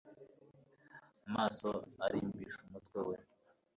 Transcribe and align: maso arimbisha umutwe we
maso 1.33 1.69
arimbisha 2.05 2.59
umutwe 2.65 2.99
we 3.07 3.15